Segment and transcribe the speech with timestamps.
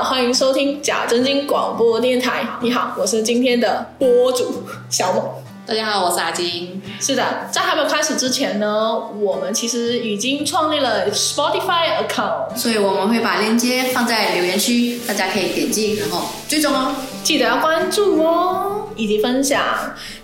[0.00, 2.42] 好，欢迎收听假真经广播电台。
[2.62, 5.22] 你好，我是今天的播主小猛。
[5.66, 6.80] 大家好，我是阿金。
[6.98, 7.22] 是的，
[7.52, 16.94] 在还没有开始之前呢，我们其实已经创立了 Spotify account，所以我们会把链接放在留言区，大家可以点击，然后追踪哦。
[17.22, 19.62] 记得要关注哦，以及分享。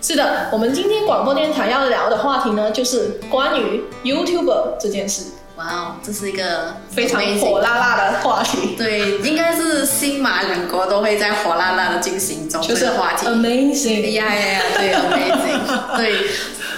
[0.01, 5.25] 是的，我们今天广播电台要聊的话题呢，就是关于 YouTuber 这件事。
[5.57, 8.75] 哇哦，这是一个非常火辣辣的话题。
[8.77, 12.61] 对，应该是新马两国都会在火辣辣的进行中。
[12.61, 16.27] 就是话题，amazing，呀呀呀，对，amazing， 对。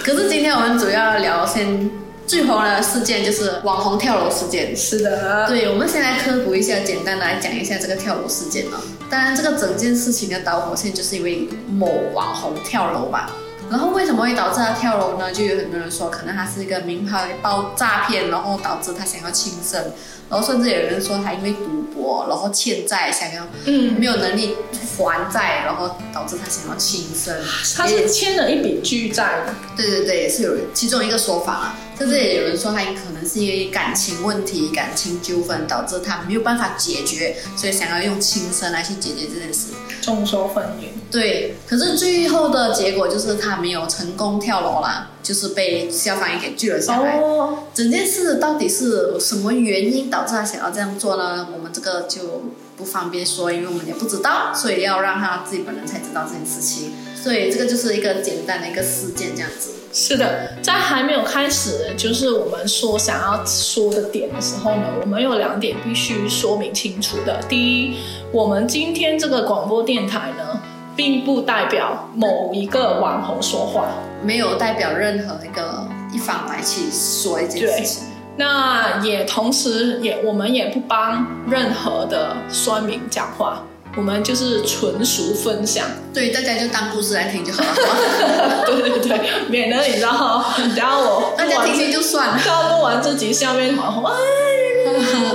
[0.02, 1.90] 可是今天我们主要聊先
[2.26, 4.74] 最红的事件，就是网红跳楼事件。
[4.74, 5.46] 是的。
[5.46, 8.80] 对，我们先来科普一下，简单来讲一下这个跳楼事件啊。
[9.10, 13.30] 当然，这个整件事情的导火线就是因为某网红跳楼吧。
[13.70, 15.32] 然后为什么会导致他跳楼呢？
[15.32, 19.92] 就有很多人说，可能他是一个名牌包诈骗，然后导致他想要轻生。
[20.28, 24.56] 然后甚至有人说他因为赌博，然后欠债，想要嗯没有能力
[24.96, 27.34] 还债，然后导致他想要轻生。
[27.76, 29.44] 他是欠了一笔巨债。
[29.76, 31.76] 对对对，也是有其中一个说法啊。
[32.00, 39.72] 甚至也有人说他可能是因为感情问题、感情纠纷导致他没有办法解决，所以想要用轻生来去解决这件事。
[40.00, 40.86] 众说纷纭。
[41.10, 47.18] 对，可是最后的结果就是他没有成功跳楼啦，就是被消防员给救了下来。
[47.18, 47.64] 哦。
[47.74, 51.48] 整件事到底是什么原因导致他想要这样做呢？
[51.52, 52.44] 我们这个就
[52.80, 56.92] 不方便说，因为我们也不知道，所以要让他自己本人才知道这件事情。
[57.14, 59.72] 所以这个就是一个简单的一个事件，这样子。
[59.92, 67.42] 是的，在还没有开始就是我们说想要说的点的时候呢，我们有两点必须说明清楚的。
[67.46, 67.96] 第一，
[68.32, 70.62] 我们今天这个广播电台呢，
[70.96, 73.88] 并不代表某一个网红说话，
[74.22, 78.04] 没有代表任何一个一方来去说一件事情。
[78.36, 83.62] 那也同时也我们也不帮任何的酸民讲话。
[83.96, 88.62] 我们就是纯属分享，对，大家就当故事来听就好了。
[88.64, 90.44] 对对对，免得你知道，
[90.76, 94.14] 然后我 大家听听就算了，到录完这集下面网红，哎，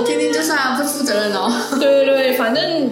[0.06, 1.52] 听听就算了，不负责任哦。
[1.78, 2.90] 对对对，反正。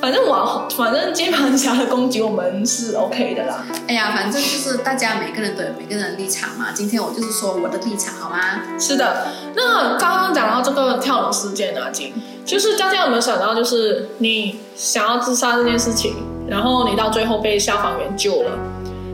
[0.00, 3.64] 反正我反正键盘侠的攻击我们是 OK 的啦。
[3.88, 6.66] 哎呀，反正就是大家每个人都有每个人的立场嘛。
[6.72, 8.62] 今天我就是说我的立场，好吗？
[8.78, 9.26] 是的。
[9.56, 12.12] 那刚刚讲到这个跳楼事件啊，金，
[12.44, 16.14] 就是大家有没有想到，就是你想要自杀这件事情，
[16.48, 18.52] 然后你到最后被消防员救了，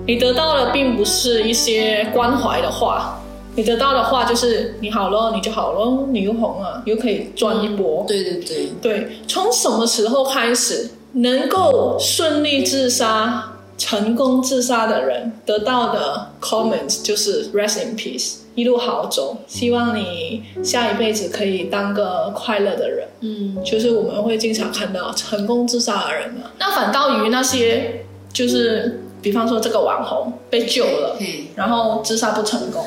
[0.06, 3.18] 你得到的并不是一些关怀的话。
[3.56, 8.04] 你得到的话就是你好了，你就好了，你又红了，又可以赚一波。
[8.08, 23.06] 对对对对，从什么时候开始能够顺利自杀、成功自杀的人得到的 comment 就是 rest in peace，一路好走，希望你下一辈子可以当个快乐的人。
[23.20, 26.50] 嗯，就是我们会经常看到成功自杀的人嘛。
[26.58, 31.16] 那反倒于那些就是比方说这个网红被救了，
[31.54, 32.84] 然后自杀不成功。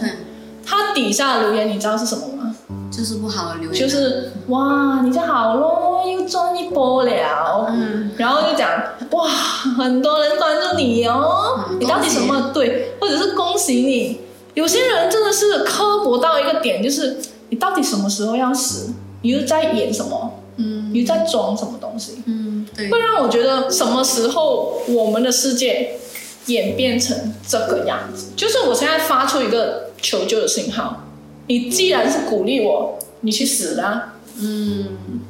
[0.69, 2.53] 他底下的留言你知道是什么吗？
[2.91, 8.69] 就是不好的留言，就是哇，你就好咯，又赚一波了，嗯，然后就讲
[9.11, 14.21] 哇，很多人关注你哦，你到底什么对，或者是恭喜你。
[14.55, 17.17] 有些人真的是刻薄到一个点，就是
[17.49, 18.89] 你到底什么时候要死？
[19.21, 20.39] 你又在演什么？
[20.57, 22.23] 嗯，你在装什么东西？
[22.25, 25.97] 嗯，对，会让我觉得什么时候我们的世界
[26.47, 28.31] 演变成这个样子？
[28.35, 29.86] 就是我现在发出一个。
[30.01, 31.05] 求救的信号，
[31.47, 34.13] 你既然是鼓励我，你去死啦！
[34.39, 34.85] 嗯，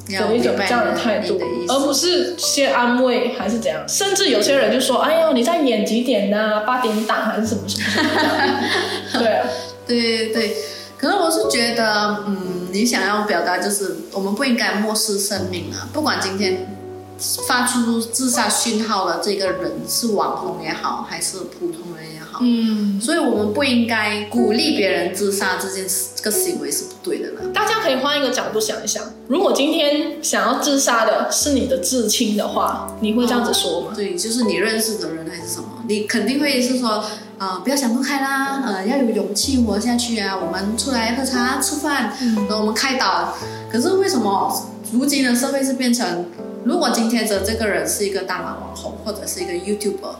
[0.10, 1.40] 有一种这样的态度，
[1.70, 3.88] 而不是先安慰还是怎样？
[3.88, 6.62] 甚至有些人就说：“哎呦，你在演几点呢？
[6.66, 8.60] 八点档还是什么什么什么？”
[9.18, 9.48] 对啊，
[9.88, 10.58] 对对对。
[10.98, 15.88] 可是我是觉得，嗯，你想要表达就是，我们不应该漠视生命啊！
[15.94, 16.77] 不管今天
[17.48, 22.40] 发出自杀讯号的这个人是网红也好，还是普通人也好。
[22.42, 27.50] 嗯，所以我们不应该鼓励别人自杀这件事，这个行为是不对的呢。
[27.54, 33.94] 大家可以换一个角度想一想，如果今天想要自杀的是你的至亲的话，你会这样子说吗？
[33.96, 37.04] 对，就是你认识的人还是什么，你肯定会是说，
[37.40, 43.36] 啊，不要想不开啦，呃，要有勇气活下去啊，我们出来喝茶吃饭，嗯我们开导。
[43.72, 44.64] 可是为什么
[44.94, 46.26] 如今的社会是变成，
[46.68, 50.16] 如果今天的这个人是一个大马网红或者是一个 YouTuber？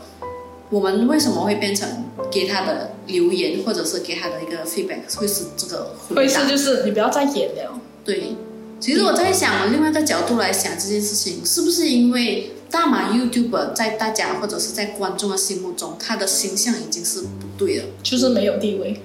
[0.70, 5.94] 我们为什么会变成给他的留言，或者是给他的一个 feedback 会是这个？
[6.14, 7.78] 会是就是你不要再演了。
[8.02, 8.34] 对，
[8.80, 17.28] 其实我在想，另外一个角度来想这件事情，是不是因为大马 YouTuber 在大家或者是在观众的心目中，他的形象已经是不
[17.58, 19.02] 对了，就是没有地位。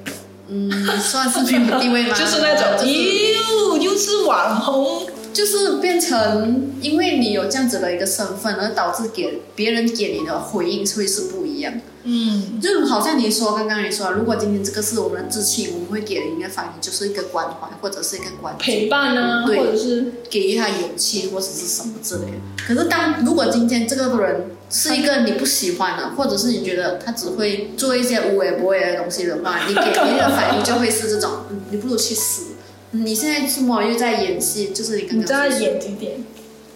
[0.47, 2.15] 嗯，算是没有地位吗？
[2.17, 5.07] 就是那种，哟，又是网红。
[5.33, 11.79] 就是变成因为你有这样子的一个身份，而导致给别人给你的回应会是不一样的。
[12.05, 22.37] 嗯，就好像你说刚刚你说，如果今天这个是我们的至亲，我们会给人一个反应就是一个关怀或者是一个关陪心，伴啊，对或者是给予他勇气或者是什么之类的。
[22.67, 32.52] 可是当如果今天这个人是一个你不喜欢的，或者是你觉得他只会做一些无微不微的东西的话，你给人的反应就会是这种，嗯你不如去死。
[32.93, 34.69] 你现在怎么又在演戏？
[34.69, 36.13] 就是你刚刚你在说演几点？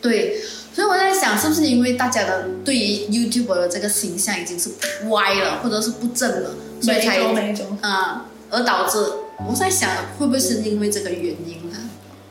[0.01, 0.37] 对，
[0.73, 4.71] 所以我在想，是不是因为大家的对于 YouTube 的这个形象已经是
[5.09, 7.63] 歪了，或者是不正了，所以每才。
[7.81, 8.97] 啊、而导致
[9.47, 11.77] 我在想，会不会是因为这个原因呢？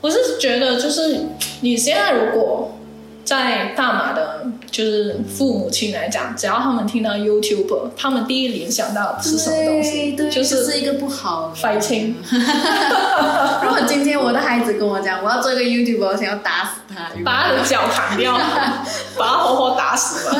[0.00, 1.26] 我是觉得，就是
[1.60, 2.76] 你现在如果
[3.24, 4.46] 在大马的，
[4.76, 10.12] 就是父母亲来讲，只要他们听到 YouTuber，他们第一联想到的是什么东西？
[10.12, 11.54] 对，就就是是一个不好的。
[11.54, 12.14] 废青。
[13.62, 18.34] 如果今天我的孩子跟我讲，我要做一个 YouTuber，我想要打死他，把他的脚砍掉，
[19.16, 20.36] 把他活活打死吧。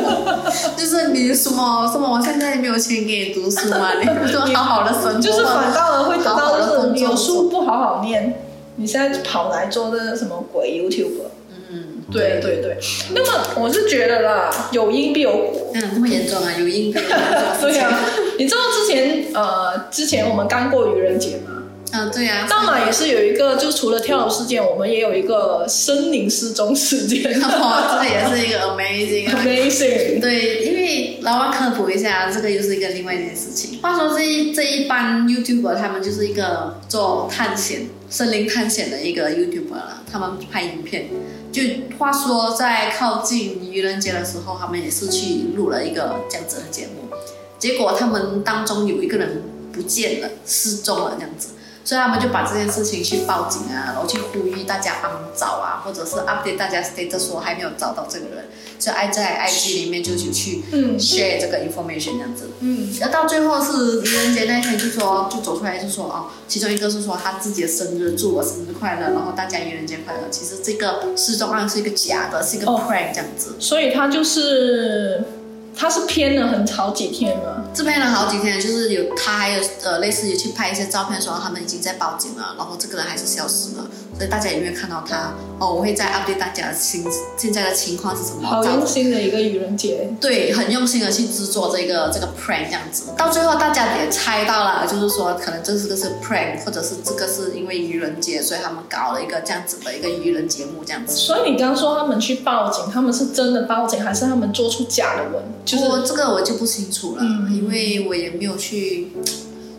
[0.74, 8.32] 就是你什么什么，我现在没有钱给你读书嘛，你不说好好的生活，就是反倒了会得好好到，的工就是有书不好好念，
[8.76, 11.27] 你现在跑来做这个什么鬼 YouTuber？
[12.08, 12.76] 嗯，对对对。
[13.14, 15.70] 那么我是觉得啦，有因必有果。
[15.74, 17.16] 嗯，这么严重啊，有因必有果
[17.60, 18.00] 对啊，
[18.38, 21.62] 你知道之前呃，之前我们刚过愚人节吗？
[21.90, 29.40] 嗯，对啊，大马也是有一个，就除了跳楼事件，我们也有一个森林失踪事件 哦，这个也是一个 amazing 啊。
[29.42, 30.20] ，amazing。
[30.20, 33.80] 对，因为老王科普一下，这个又是一个另外一件事情。
[33.80, 41.08] 话说这一这一班 YouTuber 他们就是一个做探险、森林探险的一个 YouTuber 了，他们拍影片。
[41.50, 41.62] 就
[41.98, 47.08] 话说在靠近愚人节的时候，他们也是去录了一个这样子的节目，
[47.58, 49.42] 结果他们当中有一个人
[49.72, 51.48] 不见了，失踪了这样子。
[51.88, 58.44] 所以他们就把这件事情去报警啊，然后去呼吁大家帮忙找啊，或者是 update 大家 status 说还没有找到这个人，
[58.78, 62.50] 就爱在 IG 里面就有去嗯 share 这个 information 这样子。
[62.60, 70.28] 嗯，然后到最后是愚人节那一天，就说就走出来就说哦，其中一个是说他自己的生日，祝我生日快乐，然后大家愚人节快乐。
[70.30, 73.56] 其实这个失踪案是一个假的，是一个哦 prank 这样子。
[73.58, 75.24] 所以他就是
[75.78, 77.64] 他是偏了很好几天了。
[77.72, 83.86] 这边了好几天，就是有他还有呃类似于去拍一些照片，说他们已经在报警了，然后这个人还是消失了，
[84.16, 85.32] 所以大家有没有看到他？
[85.60, 87.04] 哦，我会再 update 大家的情
[87.36, 88.48] 现在的情况是什么？
[88.48, 101.16] 好用心的一个愚人节，对，很用心的去制作这个这个 prank 这样子，到最后大家也猜到了，就是说可能这是个是 prank，或者是这个是因为愚人节，所以他们搞了一个这样子的一个愚人节目这样子。
[101.16, 105.42] 所以你刚说他们去报警，他们是真的报警，还是他们做出假的文？
[105.68, 109.08] 就是我这个我就不清楚了，嗯因为我也没有去。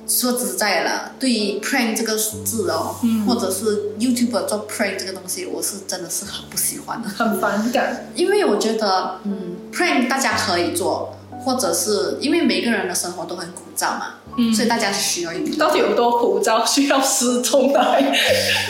[0.07, 7.07] 说实在了，对于 prank 这个字哦，嗯或者是 YouTuber 做 prank 这个东西，我是真的是很不喜欢的。
[7.07, 8.07] 很反感。
[8.15, 11.15] 因为我觉得，嗯，prank 大家可以做，
[11.45, 15.57] 或者是因为每个人的生活都很枯燥嘛，嗯所以大家是需要娱乐。
[15.57, 18.15] 到底有多枯燥，需要失踪来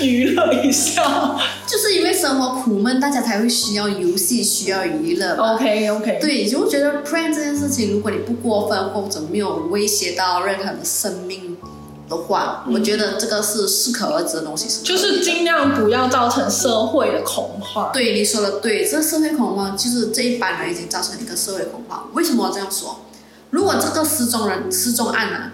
[0.02, 1.04] 娱乐一下
[1.68, 5.36] 就是因为生活苦闷，大家才会需要游戏，需要娱乐。
[5.36, 11.56] ？OK OK，对，就觉得 prank 这件事情，如果你不过分或者没有威胁到任何的生命
[12.10, 14.86] 的话，我觉得这个是适可而止的东西是的。
[14.86, 17.92] 就是尽量不要造成社会的恐慌。
[17.94, 22.10] 对你说的对，这个社会恐慌就是这一班人已经造成一个社会恐慌。
[22.14, 23.02] 为什么我这样说？
[23.52, 25.52] 如果这个失踪人失踪案啊，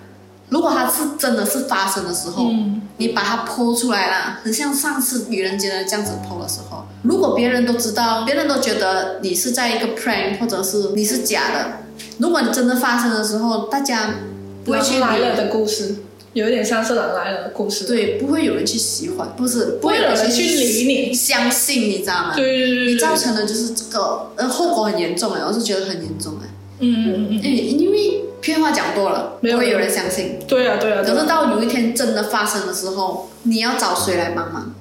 [0.49, 11.77] 如果它是真的是发生的时候，嗯，你把它剖出来了，很像上次愚人节的这样子剖的时候，如果别人都知道，别人都觉得你是在一个 prank 或者是你是假的，
[12.19, 14.15] 如果你真的发生的时候，大家
[14.63, 15.95] 不会去狼来了的故事，
[16.33, 17.85] 有一点像是狼来了的故事。
[17.85, 22.33] 对，不会有人去喜欢，不是不会有人去理你相信，你知道吗？
[22.35, 26.47] 对对对对你造，成的就是这个，呃，后果很严重哎，我是觉得很严重哎，
[26.79, 30.37] 嗯嗯嗯，因为因为骗话讲多了，没有不会有人相信。
[30.47, 31.01] 对啊对啊。
[31.03, 34.71] 可是到有一天真的发生的时候，你要找谁来帮忙？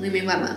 [0.00, 0.48] 你明白吗？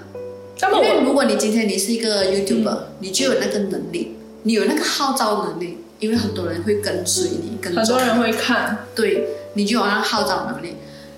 [0.73, 10.77] 因为如果你今天你是一个 YouTuber，、你就有那个能力，你有那个号召能力，因为很多人会跟随你，跟很多人会看，对，你就有那个号召能力。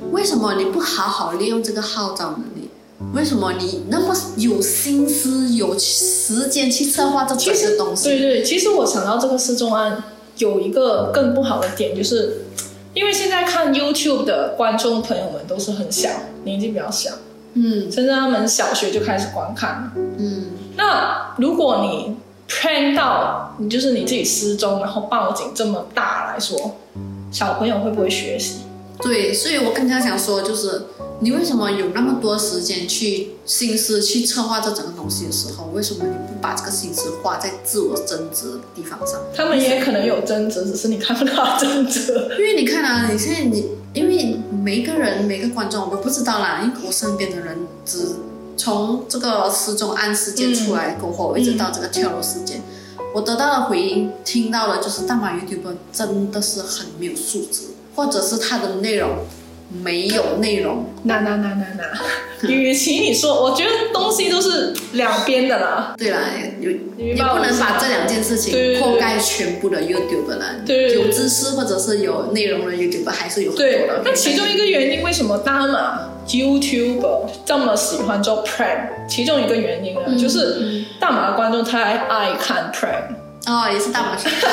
[0.10, 2.72] 为什么你不好好利用这个号召能力？
[3.13, 8.10] 为什么你那么有心思、有时间去策划这其实整个东西？
[8.10, 10.03] 对对，其实我想到这个失踪案
[10.38, 12.46] 有一个更不好的点，就是
[12.94, 16.10] 因为现在看 YouTube 的观众朋友们都是很小，
[16.44, 17.12] 年纪比较小，
[17.53, 19.91] 嗯甚至他们小学就开始观看了。
[20.17, 22.15] 嗯，那如果你
[22.50, 26.75] plan 到你就是你自己失踪，然后报警这么大来说，
[27.32, 28.62] 小朋友会不会学习？
[29.01, 30.84] 对，所以我更加想说，就是
[31.20, 39.20] 你为什么有那么多时间去心思去策划这整个东西的时候，为什么你不把这个心思花在自我增值的地方上？
[39.36, 42.14] 他们也可能有争执，只是你看不到争执。
[42.38, 48.10] 因为你看啊，你现在你，因为每一个人每个观众我不知道啦，因为我身边的人只
[48.56, 52.62] 从这个失踪案事件出来过后，一直到这个跳楼事件，
[53.16, 59.26] 我得到的回应，听到的就是大马 YouTube 真的是很没有素质，或者是他的内容
[59.70, 60.86] 没有内容。
[61.04, 65.96] 那那那那那，与其你说，我觉得东西都是两边的啦。
[65.98, 66.20] 对啦，
[66.60, 70.56] 有也不能把这两件事情覆盖全部的 YouTube 啦。
[70.66, 78.90] 对对对有知识或者是有内容的 YouTube 还是有很多对的。，那其中一个原因，为什么大马 YouTuber 这么喜欢做 prank？
[79.08, 83.16] 其中一个原因呢，嗯就是大马的观众太爱看 prank，
[83.48, 84.50] 哦，也是大马需大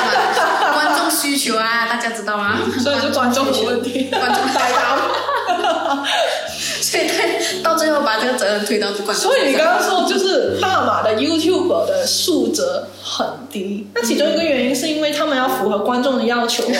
[0.60, 2.58] 马观众需求啊，大家知道吗？
[2.80, 4.04] 所以是观众的问题。
[4.10, 4.96] 观众白搭。
[6.80, 7.24] 所以他
[7.62, 9.22] 到最后把这个责任推到观众身上。
[9.32, 12.62] 所以你刚刚说，就是大马的 YouTuber 的素质
[13.02, 16.78] 很低，那其中一个原因是因为他们要符合观众的要求啊，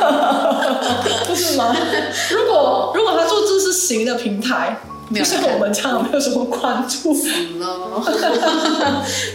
[1.28, 1.76] 不是吗？
[2.30, 4.74] 如果如果他做知识型的平台，
[5.08, 7.14] 没有不像我们这样没有什么关注。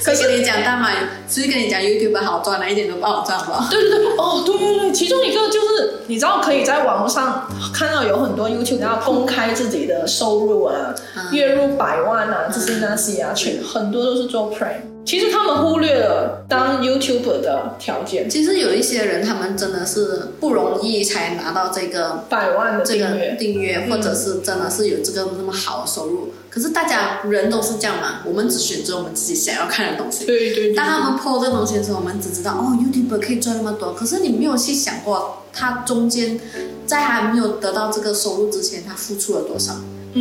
[0.03, 0.89] 可是 跟你讲，大马，
[1.27, 3.67] 所以跟你讲 YouTube 好赚哪，一点都不好赚吧？
[3.71, 14.90] 对对对，哦，对对对，其中一个就是你知道可以在网络上看到有很多 YouTube 要公开自己的收入啊，嗯月入百万啊，这些那些啊，全很多都是做 prank。
[15.03, 26.31] 其实他们忽略了当 YouTuber 的条件，其实有一些人，他们真的是不容易才拿到这个百万的这个订阅，或者是真的是有这个那么好的收入。
[26.49, 30.25] 可是大家人都是这样嘛，我们只选择我们自己想要看的东西。
[30.25, 36.39] 对对对当他们 PO 这个东西的时候，我们只知道哦，YouTuber 可以赚那么多，可是你没有去想过，他中间
[36.85, 39.73] 在还没有得到这个收入之前，他付出了多少？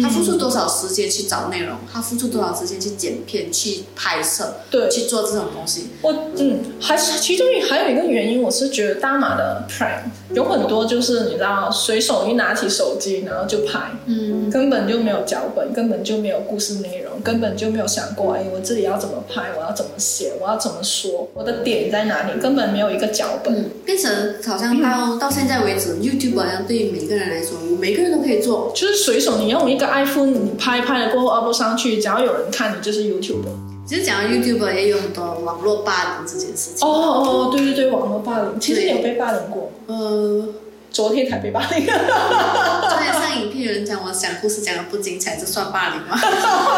[0.03, 1.77] 他付出多少时间去找内容？
[1.93, 5.89] 他付出多少时间去剪片、去拍摄、对去做这种东西？
[6.03, 23.55] 我嗯，还是其中一还有一个原因，我是觉得大马的 prank 有很多就是你知道，随手一拿起手机然后就拍，嗯，根本就没有脚本，根本就没有故事内容，根本就没有想过，哎，我这里要怎么拍，我要怎么写，我要怎么说，我的点在哪里，根本没有一个脚本。
[23.55, 28.73] 嗯，变成好像到、到现在为止，YouTube 好像对于每个人来说，每个人都可以做。
[28.75, 33.70] 就是随手你用一个 iPhone，你拍拍了过后 upload 上去，只要有人看，你就是 YouTube。
[33.91, 36.89] 其实讲到 YouTube 也有很多网络霸凌这件事情。
[36.89, 40.47] 哦哦，对对对，网络霸凌，其实有被霸凌过，呃，
[40.93, 41.85] 昨天才被霸凌。
[41.85, 46.17] 昨天上影片有人讲我讲故事讲的不精彩，这算霸凌吗？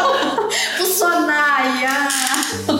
[0.79, 2.09] 不算啦，哎呀。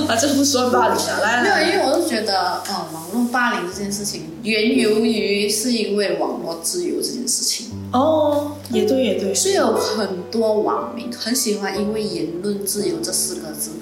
[0.08, 1.20] 啊，这不算霸凌啊！
[1.22, 13.74] 来没有，因为我是觉得，呃，网络霸凌这件事情源由于是因为网络自由这件事情，哦，也对也对，是有很多网民很喜欢因为言论自由这四个字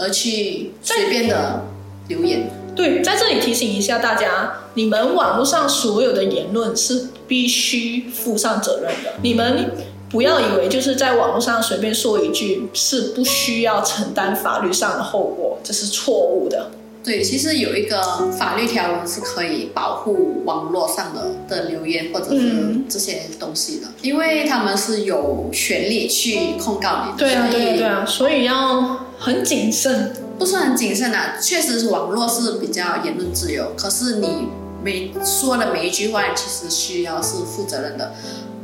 [0.00, 1.62] 而去随便的
[2.08, 2.50] 留言。
[2.74, 9.12] 对，在这里提醒一下大家，你们网络上所有的言论是必须负上责任的。
[9.22, 9.72] 你们
[10.08, 16.70] 不要以为就是在网络上随便说一句是不需要承担法律上的后果，这是错误的。
[17.02, 27.18] 对，其实有一个法律条文是可以保护网络上的的留言或者是嗯这些东西的，因为他们是有权利去控告你的。
[27.18, 30.12] 对啊，对啊，对啊，所以要很谨慎。
[30.38, 34.48] 不是很谨慎啊，确实是网络是比较言论自由，可是你
[34.82, 38.14] 每说的每一句话，其实需要是负责任的，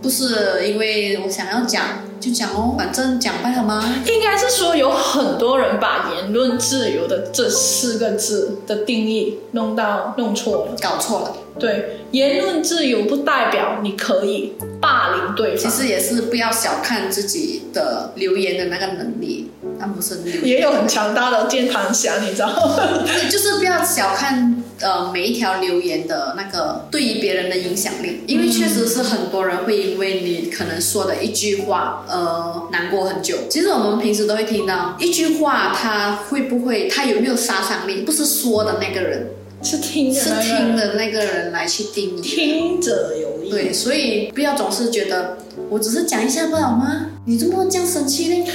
[0.06, 1.82] 不是因为我想要讲
[2.20, 3.82] 就讲哦，反正讲罢了吗？
[4.06, 10.76] 应该是说有很多人把言论自由的这四个字的定义弄到弄错了。
[10.80, 15.68] 搞错了，对，言论自由不代表你可以霸凌对其。
[15.68, 22.78] 实也是不要小看自己的留言的那个能力，那不是留言，也有很强大的键盘侠，你知道吗？
[23.28, 27.02] 就是不要小看呃每一条留言的那个对
[27.36, 33.36] 人的影响力，因为确实是很多人会因为你可能说的一句话呃难过很久。
[33.48, 39.28] 其实我们平时都会听到一句话，它会不会它有没有杀伤力，不是说的那个人，
[39.62, 42.20] 是听的是那个听的那个人来去定义。
[42.22, 43.50] 听者有意。
[43.50, 45.38] 对，所以不要总是觉得
[45.68, 47.06] 我只是讲一下不好吗？
[47.26, 48.46] 你怎么这样生气呢？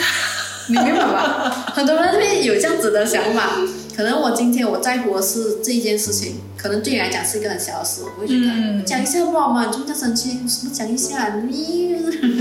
[0.68, 1.72] 你明白吧？
[1.74, 3.58] 很多人会有这样子的想法。
[3.96, 9.66] 可能我今天我在乎的是这一件事情，可能对你来讲是一个很小的事，我会觉得、嗯讲一下不好吗？
[9.66, 10.40] 你这么生气？
[10.48, 11.36] 什么讲一下？
[11.48, 11.92] 你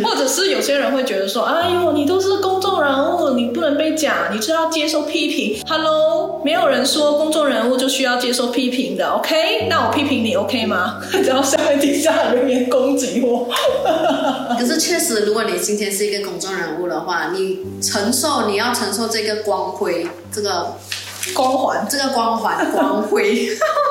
[0.03, 5.63] 或者是有些人会觉得说，哎呦，你都是公众人物，你不能被讲，你就要接受批评。
[5.67, 9.69] Hello，没有人说公众人物就需要接受批评的，OK？
[9.69, 11.01] 那我批评你 OK 吗？
[11.25, 13.49] 然后下面底下留言攻击我。
[14.59, 20.77] 可是确实，如果你今天是一个公众人物的话，你承受你要承受这个光辉，这个
[21.35, 23.49] 光环，这个光环光辉。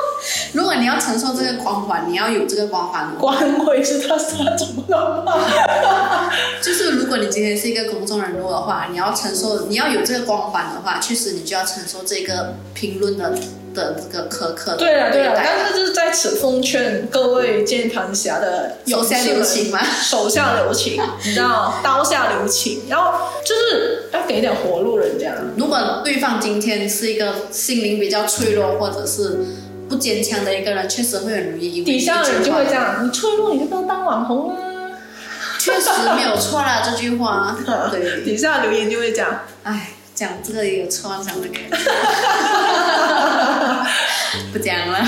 [0.52, 6.30] 如果你要承受这个光环，你要有这个光环光辉是他是他怎么了吗？
[6.62, 13.32] 就是如果你今天是一个公众人物的话，你要承受，你要有这个光环的话，确实你就要承受这个评论的
[13.74, 19.78] 的这个苛刻的对啊对啊，但是就是在此奉劝各位键盘侠的手下留情吗？
[20.02, 23.12] 手下留情，你知道，刀下留情，然后
[23.44, 25.32] 就是要给点活路人家。
[25.56, 29.38] 如果对方今天是一个心灵比较脆弱或者是
[29.90, 34.56] 不坚强的一个人，确实会很容易因为底下的人就会这样，你脆弱你就不要当网红啊。
[35.58, 37.54] 确实没有错啦这句话。
[37.90, 41.54] 对， 底下留言就会讲，哎，讲这个也有错，讲那个，
[44.52, 44.98] 不讲了。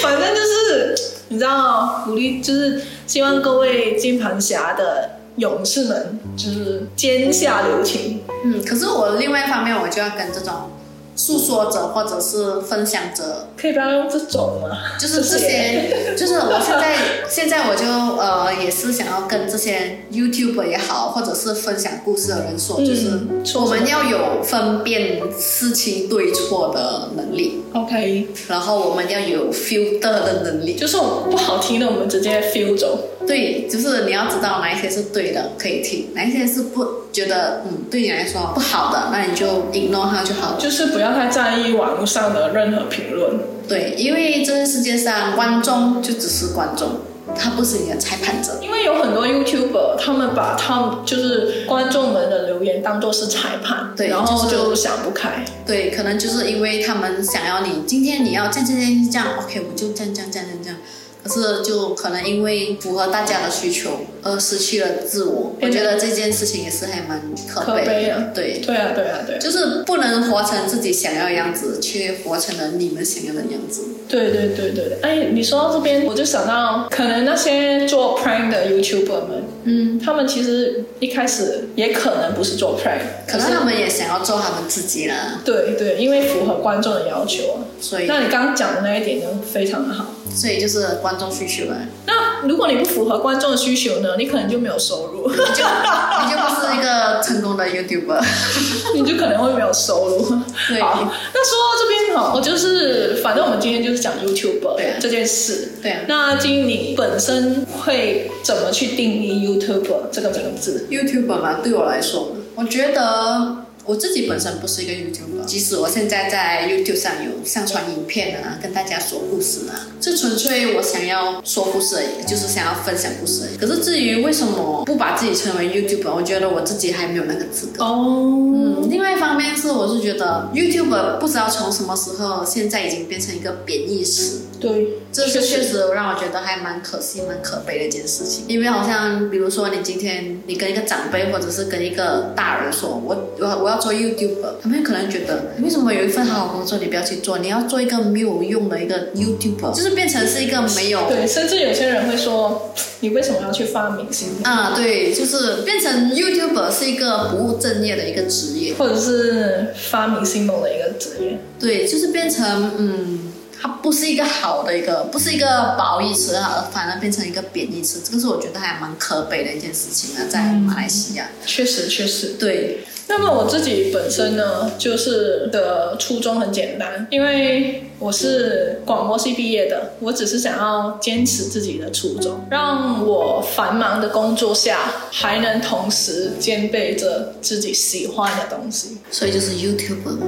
[0.00, 0.96] 反正就是
[1.28, 8.22] 你知道，鼓励就是希望各位键盘侠的勇士们，就是尖下留情。
[8.44, 10.70] 嗯，可是我另外一方面，我就要跟这种
[11.14, 14.76] 诉说者或者是分享者可以不要用这种吗？
[14.98, 16.96] 就是这些， 就是我现在
[17.28, 17.84] 现在我就
[18.16, 23.20] 呃也是想要跟这些 YouTuber 也好，或者是分享故事的人说，就是
[23.58, 30.74] 我们要有分辨事情对错的能力，OK，然后我们要有 filter 的能力。
[30.74, 32.40] 就是我不好听的，我们直接
[32.76, 32.98] 走。
[33.26, 40.56] 对，就是你要知道哪一些是对的，可以听；哪一些是不觉得嗯对你来说不好的，那你就 ignore 它就好了。
[40.58, 43.38] 就是不要太在意网络上的任何评论。
[43.68, 47.00] 对，因为这个世界上观众就只是观众，
[47.38, 48.58] 他不是你的裁判者。
[48.60, 55.44] 因为有很多 YouTuber，他们把他们就是观众们的留言当做是裁判，对然后就想不开。
[55.64, 60.78] 对，可能就是因为他们想要你今天你要这样这样这样这样，OK，我就这样这样这样这样这样。
[61.24, 68.32] 可是就可能因为符合大家的需求而失去了自我，我觉得这件事情也是还蛮可可悲的。
[68.34, 73.84] 对，对啊，对啊，对啊，就是不能活成自己想要的样子，却活成了你们想要的样子。
[74.08, 74.98] 对对对对对。
[75.02, 87.64] 哎，你说到这边，我就想到，可能那些做 Prime 的 YouTuber 们，嗯，他们其实一开始也可能不是做 Prime，可是他们也想要做他们自己啦，对对，因为符合观众的要求啊。
[87.80, 90.06] 所以那你刚刚讲的那一点呢，非常的好。
[90.34, 98.24] 所以就是观众需求啊，那如果你不符合观众的需求呢，你可能就没有收入，你就你就不是一个成功的 YouTuber。
[98.94, 100.38] 你就可能会没有收入。
[100.68, 100.98] 对好，
[101.34, 105.72] 那说到这边哈，我就是反正我们今天就是讲 YouTuber 这件事。
[105.82, 123.56] 对啊那金你本身会怎么去定义 YouTuber 这个名字？YouTuber 嘛，对我来说，我觉得我自己本身不是一个 YouTuber，即使我现在在 YouTube 上有上传影片啊，跟大家说故事啊，这纯粹我想要说故事而已，就是想要分享故事而已。
[123.56, 127.84] 可是至于为什么不把自己称为 YouTuber，我觉得我自己还没有那个资格。
[127.84, 134.40] 哦，嗯，另外一方面是，我是觉得 YouTuber 不知道从什么时候，现在已经变成一个贬义词。
[134.60, 138.44] 对，这是确实让我觉得还蛮可惜、蛮可悲的一件事情。
[138.46, 145.31] 因为好像，比如说你今天你跟一个长辈，或者是跟一个大人说，我我我要做 YouTuber，他们可能觉得，
[145.62, 151.08] 为什么有一份好工作你不要去做，你要做一个没有用的一个 YouTuber，就是变成是一个没有。
[151.08, 154.28] 对，甚至有些人会说，你为什么要去发明星？
[154.44, 161.38] 啊，对，就是变成 YouTuber 是一个不务正业的一个职业，或者是发明星梦的一个职业？
[161.58, 163.31] 对，就是变成嗯，
[163.62, 171.28] 它不是一个好的一个，不是一个褒义词啊，反而变成一个贬义词，这个是我觉得还蛮可悲的一件事情啊，在马来西亚。
[171.46, 172.34] 确实，确实。
[172.40, 188.98] 对，那么我自己本身呢，就是的初衷很简单，因为我是广播系毕业的，我只是想要坚持自己的初衷，让我繁忙的工作下还能同时兼备着自己喜欢的东西。
[189.12, 190.26] 所以就是 YouTuber 嘛。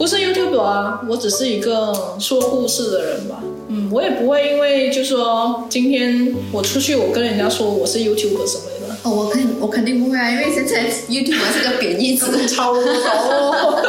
[0.00, 3.42] 不是 YouTuber 啊，我只是一个说故事的人吧。
[3.68, 8.96] 嗯，我也不会因为就说今天我出去，我跟人家说我是 YouTuber 什么的。
[9.02, 12.32] 哦，我肯我肯定不会啊，因为现在 YouTuber 是个贬义词。
[12.48, 13.82] 臭到，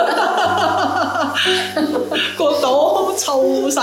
[2.38, 3.80] 個島臭晒。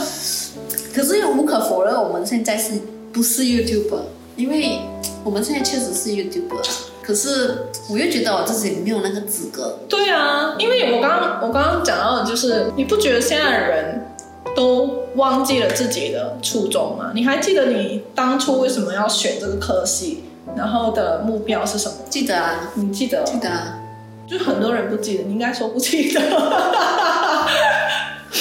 [0.96, 2.80] 可是又无可否认，我们现在是
[3.12, 4.00] 不是 YouTuber？
[4.36, 4.78] 因为
[5.22, 6.64] 我们现在确实是 YouTuber，
[7.02, 9.80] 可是我又觉得我自己没有那个资格。
[9.88, 14.14] 对啊，因为我刚刚我刚刚讲到的就是，你不觉得现在的人
[14.54, 17.10] 都忘记了自己的初衷吗？
[17.14, 20.24] 你还记得你当初为什么要选这个科系，
[20.56, 21.94] 然后的目标是什么？
[22.08, 23.22] 记得啊，你记得？
[23.24, 23.78] 记得啊。
[24.24, 26.20] 就很多人不记得，你应该说不记得。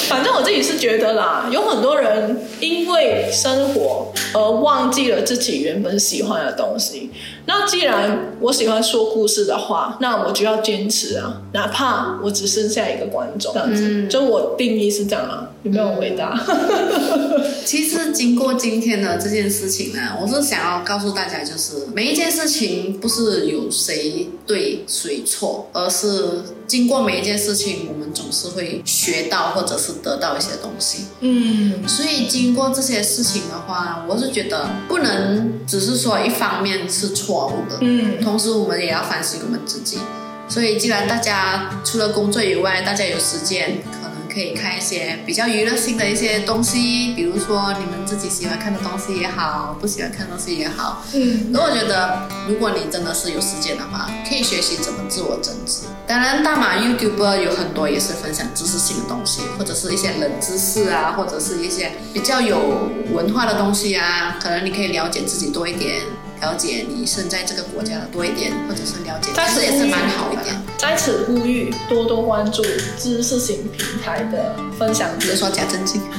[0.07, 7.11] 反正我自己是觉得啦，有很多人因为生活而忘记了自己原本喜欢的东西。
[7.45, 16.39] 那既然我喜欢说故事的话，那我就要坚持啊，哪怕我只剩下一个观众，这样子，就我定义是这样啊，有没有伟大？
[17.65, 31.05] 其实经过今天的这件事情呢，我是想要告诉大家，就是每一件事情不是有谁对谁错，而是经过每一件事情，我们总是会学到或者是得到一些东西。
[31.21, 39.99] 嗯，所以经过这些事情的话，我是觉得不能只是说一方面是错误的，嗯，同时我们也要反省我们自己。
[40.47, 51.05] 所以既然大家除了工作以外，大家有时间，可能可以看一些比较娱乐性的一些东西，比如说你们自己喜欢看的东西也好，不喜欢看的东西也好。
[51.13, 55.83] 嗯，那我觉得，如果你真的是有时间的话，可以学习怎么自我增值。
[56.05, 66.01] 当然，大马 YouTuber 有很多也是分享知识性的东西，或者是一些冷知识啊，或者是一些比较有文化的东西啊，可能你可以了解自己多一点，
[66.41, 70.55] 了解你身在这个国家的多一点，或者是了解，在此其实也是蛮好一点。
[70.77, 72.63] 在此呼吁多多关注
[72.97, 76.01] 知识型平台的分享比如说假正经。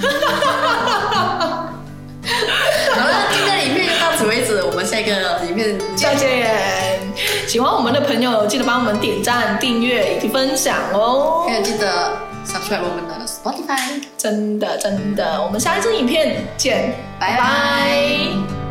[2.94, 6.28] 好了，今天影片就到此为止，我们下一个影片再见。
[6.28, 7.00] 见！
[7.48, 11.44] 喜欢我们的朋友，记得帮我们点赞、订阅以及分享哦！
[11.48, 14.00] 还有记得 subscribe 我们的 Spotify。
[14.16, 18.61] 真的真的，我们下一支影片见，拜拜